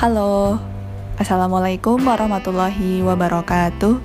Halo, 0.00 0.56
Assalamualaikum 1.20 2.00
warahmatullahi 2.00 3.04
wabarakatuh. 3.04 4.00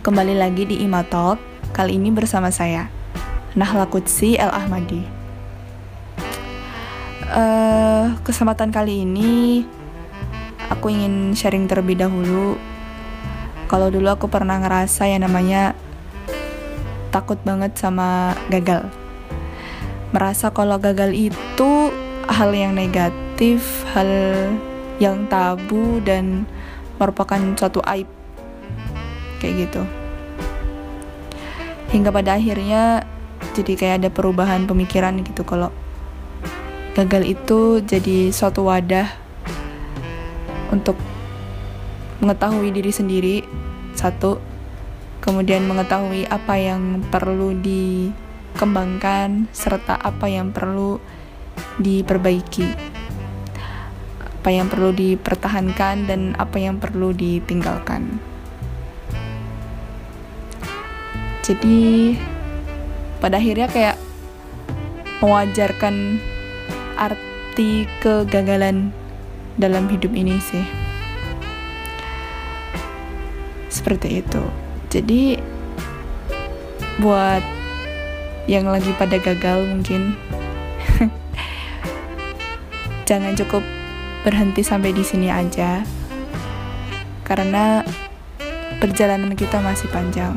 Kembali 0.00 0.32
lagi 0.32 0.64
di 0.64 0.80
Ima 0.80 1.04
Talk, 1.04 1.36
kali 1.76 2.00
ini 2.00 2.08
bersama 2.08 2.48
saya 2.48 2.88
Nahla 3.52 3.92
Kutsi 3.92 4.40
El 4.40 4.48
Ahmadi 4.48 5.04
uh, 7.28 8.16
Kesempatan 8.24 8.72
kali 8.72 9.04
ini 9.04 9.68
Aku 10.72 10.88
ingin 10.88 11.36
sharing 11.36 11.68
terlebih 11.68 12.00
dahulu. 12.00 12.56
Kalau 13.68 13.92
dulu 13.92 14.16
aku 14.16 14.32
pernah 14.32 14.64
ngerasa 14.64 15.12
yang 15.12 15.28
namanya 15.28 15.76
Takut 17.12 17.36
banget 17.44 17.76
sama 17.76 18.32
gagal. 18.48 18.88
Merasa 20.16 20.56
kalau 20.56 20.80
gagal 20.80 21.12
itu 21.12 21.92
hal 22.32 22.48
yang 22.56 22.72
negatif, 22.72 23.84
hal 23.92 24.08
yang 25.02 25.26
tabu 25.26 25.98
dan 26.06 26.46
merupakan 27.02 27.42
suatu 27.58 27.82
aib. 27.82 28.06
Kayak 29.42 29.66
gitu. 29.66 29.82
Hingga 31.90 32.14
pada 32.14 32.38
akhirnya 32.38 33.02
jadi 33.58 33.72
kayak 33.74 33.96
ada 34.06 34.08
perubahan 34.14 34.70
pemikiran 34.70 35.18
gitu 35.26 35.42
kalau 35.42 35.74
gagal 36.94 37.26
itu 37.26 37.82
jadi 37.82 38.30
suatu 38.30 38.64
wadah 38.64 39.10
untuk 40.70 40.94
mengetahui 42.22 42.70
diri 42.70 42.94
sendiri 42.94 43.36
satu. 43.98 44.38
Kemudian 45.22 45.66
mengetahui 45.66 46.26
apa 46.26 46.58
yang 46.58 47.02
perlu 47.10 47.54
dikembangkan 47.58 49.46
serta 49.54 49.94
apa 49.94 50.26
yang 50.26 50.50
perlu 50.50 50.98
diperbaiki 51.78 52.91
apa 54.42 54.50
yang 54.50 54.66
perlu 54.66 54.90
dipertahankan 54.90 56.10
dan 56.10 56.34
apa 56.34 56.58
yang 56.58 56.74
perlu 56.82 57.14
ditinggalkan. 57.14 58.18
Jadi 61.46 62.18
pada 63.22 63.38
akhirnya 63.38 63.70
kayak 63.70 64.02
mewajarkan 65.22 66.18
arti 66.98 67.86
kegagalan 68.02 68.90
dalam 69.62 69.86
hidup 69.86 70.10
ini 70.10 70.34
sih. 70.42 70.66
Seperti 73.70 74.26
itu. 74.26 74.42
Jadi 74.90 75.38
buat 76.98 77.46
yang 78.50 78.66
lagi 78.66 78.90
pada 78.98 79.22
gagal 79.22 79.70
mungkin 79.70 80.18
jangan 83.06 83.38
cukup 83.38 83.62
berhenti 84.22 84.62
sampai 84.62 84.94
di 84.94 85.02
sini 85.02 85.28
aja. 85.28 85.82
Karena 87.22 87.82
perjalanan 88.82 89.34
kita 89.34 89.62
masih 89.62 89.86
panjang. 89.90 90.34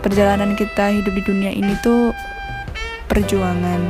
Perjalanan 0.00 0.54
kita 0.54 0.94
hidup 0.94 1.12
di 1.12 1.22
dunia 1.24 1.52
ini 1.52 1.74
tuh 1.82 2.14
perjuangan. 3.10 3.80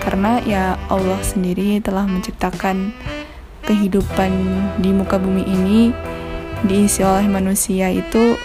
Karena 0.00 0.38
ya 0.46 0.78
Allah 0.86 1.18
sendiri 1.20 1.82
telah 1.82 2.06
menciptakan 2.06 2.94
kehidupan 3.66 4.30
di 4.78 4.94
muka 4.94 5.18
bumi 5.18 5.42
ini 5.42 5.90
diisi 6.62 7.02
oleh 7.02 7.26
manusia 7.26 7.90
itu 7.90 8.38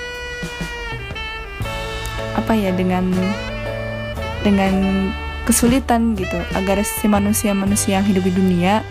apa 2.34 2.58
ya 2.58 2.74
dengan 2.74 3.06
dengan 4.42 4.74
kesulitan 5.45 6.14
gitu 6.14 6.38
agar 6.53 6.81
si 6.86 7.09
manusia-manusia 7.09 8.00
yang 8.00 8.06
hidup 8.06 8.23
di 8.30 8.34
dunia 8.34 8.86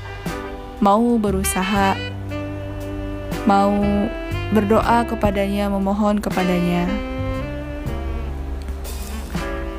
mau 0.82 1.20
berusaha 1.20 1.94
mau 3.46 3.72
berdoa 4.50 5.06
kepadanya 5.06 5.70
memohon 5.70 6.18
kepadanya. 6.18 6.90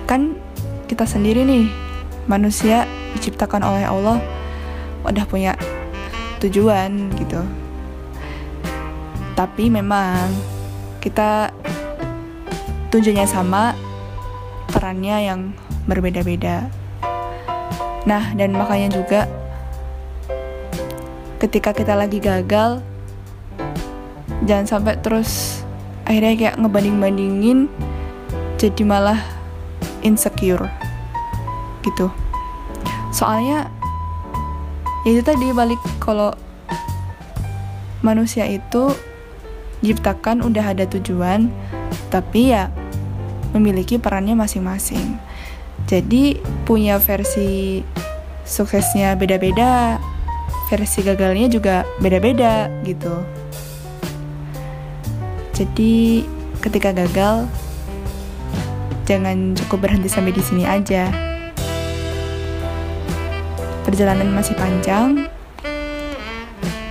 Kan 0.07 0.39
kita 0.87 1.03
sendiri 1.03 1.43
nih 1.43 1.67
manusia 2.27 2.87
diciptakan 3.15 3.63
oleh 3.63 3.83
Allah 3.83 4.17
udah 5.03 5.25
punya 5.27 5.59
tujuan 6.39 7.11
gitu. 7.19 7.43
Tapi 9.35 9.67
memang 9.67 10.31
kita 11.01 11.51
tujuannya 12.93 13.27
sama 13.27 13.73
perannya 14.71 15.17
yang 15.27 15.39
berbeda-beda. 15.85 16.71
Nah, 18.07 18.33
dan 18.33 18.55
makanya 18.55 18.97
juga 18.97 19.29
ketika 21.37 21.73
kita 21.73 21.93
lagi 21.93 22.21
gagal 22.21 22.81
jangan 24.45 24.65
sampai 24.65 24.97
terus 25.01 25.61
akhirnya 26.05 26.33
kayak 26.37 26.55
ngebanding-bandingin 26.57 27.69
jadi 28.57 28.81
malah 28.85 29.21
insecure 30.01 30.65
gitu. 31.85 32.09
Soalnya 33.13 33.69
ya 35.05 35.17
itu 35.17 35.21
tadi 35.25 35.49
balik 35.53 35.81
kalau 36.01 36.33
manusia 38.01 38.45
itu 38.49 38.93
diciptakan 39.81 40.45
udah 40.45 40.73
ada 40.73 40.85
tujuan 40.85 41.49
tapi 42.13 42.53
ya 42.53 42.69
memiliki 43.51 43.99
perannya 43.99 44.35
masing-masing. 44.35 45.19
Jadi 45.87 46.39
punya 46.63 47.01
versi 47.01 47.81
suksesnya 48.45 49.15
beda-beda, 49.15 49.97
versi 50.71 51.03
gagalnya 51.03 51.47
juga 51.51 51.75
beda-beda 51.99 52.71
gitu. 52.87 53.11
Jadi 55.51 56.25
ketika 56.63 56.95
gagal 56.95 57.45
jangan 59.05 59.57
cukup 59.57 59.89
berhenti 59.89 60.07
sampai 60.07 60.31
di 60.31 60.43
sini 60.43 60.63
aja. 60.63 61.11
Perjalanan 63.81 64.31
masih 64.31 64.55
panjang 64.55 65.27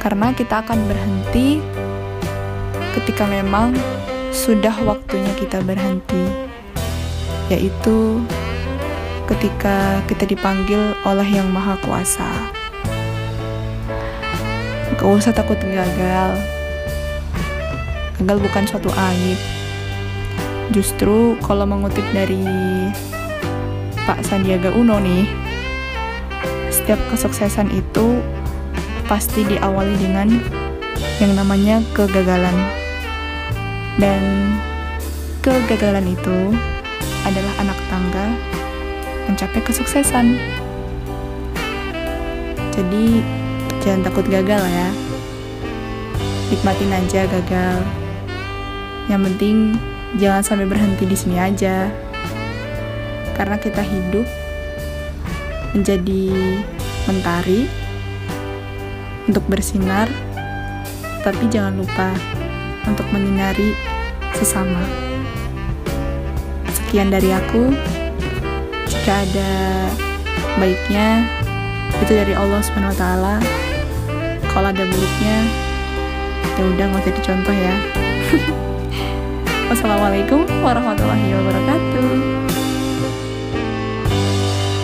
karena 0.02 0.32
kita 0.36 0.60
akan 0.64 0.84
berhenti 0.90 1.60
ketika 2.98 3.24
memang 3.24 3.72
sudah 4.34 4.74
waktunya 4.82 5.30
kita 5.38 5.62
berhenti, 5.62 6.49
yaitu 7.50 8.22
ketika 9.26 9.98
kita 10.06 10.24
dipanggil 10.26 10.94
oleh 11.02 11.26
Yang 11.26 11.50
Maha 11.50 11.74
Kuasa. 11.82 12.30
Gak 14.94 15.06
usah 15.06 15.34
takut 15.34 15.58
gagal. 15.58 16.38
Gagal 18.22 18.38
bukan 18.38 18.64
suatu 18.70 18.90
aib. 18.90 19.38
Justru 20.70 21.34
kalau 21.42 21.66
mengutip 21.66 22.06
dari 22.14 22.38
Pak 24.06 24.22
Sandiaga 24.22 24.70
Uno 24.70 25.02
nih, 25.02 25.26
setiap 26.70 26.98
kesuksesan 27.10 27.74
itu 27.74 28.22
pasti 29.10 29.42
diawali 29.42 29.94
dengan 29.98 30.28
yang 31.18 31.34
namanya 31.34 31.82
kegagalan. 31.94 32.54
Dan 33.98 34.54
kegagalan 35.42 36.14
itu 36.14 36.54
adalah 37.26 37.54
anak 37.60 37.78
tangga 37.92 38.26
mencapai 39.28 39.60
kesuksesan. 39.62 40.40
Jadi, 42.74 43.20
jangan 43.84 44.06
takut 44.08 44.26
gagal 44.26 44.62
ya. 44.62 44.88
Nikmatin 46.50 46.90
aja 46.90 47.20
gagal. 47.28 47.78
Yang 49.06 49.20
penting 49.30 49.56
jangan 50.18 50.42
sampai 50.42 50.66
berhenti 50.66 51.04
di 51.06 51.16
sini 51.18 51.36
aja. 51.38 51.90
Karena 53.38 53.56
kita 53.56 53.80
hidup 53.80 54.26
menjadi 55.72 56.26
mentari 57.06 57.70
untuk 59.30 59.46
bersinar, 59.46 60.10
tapi 61.22 61.46
jangan 61.46 61.78
lupa 61.78 62.10
untuk 62.90 63.06
menyinari 63.14 63.76
sesama. 64.34 64.82
Sekian 66.90 67.06
dari 67.06 67.30
aku. 67.30 67.70
Jika 68.90 69.22
ada 69.22 69.52
baiknya 70.58 71.22
itu 72.02 72.18
dari 72.18 72.34
Allah 72.34 72.58
Subhanahu 72.66 72.90
wa 72.90 72.98
taala. 72.98 73.34
Kalau 74.50 74.74
ada 74.74 74.82
buruknya 74.82 75.36
ya 76.58 76.66
udah 76.66 76.84
nggak 76.90 77.02
usah 77.06 77.14
dicontoh 77.14 77.54
ya. 77.54 77.74
Wassalamualaikum 79.70 80.42
warahmatullahi 80.66 81.30
wabarakatuh 81.30 82.49